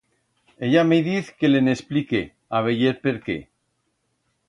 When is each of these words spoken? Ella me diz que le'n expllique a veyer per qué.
Ella 0.67 0.83
me 0.91 0.97
diz 1.09 1.29
que 1.43 1.53
le'n 1.53 1.71
expllique 1.75 2.25
a 2.61 2.65
veyer 2.69 2.99
per 3.07 3.17
qué. 3.27 3.41